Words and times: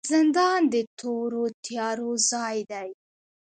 زندان 0.13 0.61
د 0.73 0.75
تورو 0.99 1.43
تیارو 1.65 2.11
ځای 2.29 2.57
دی 2.71 2.89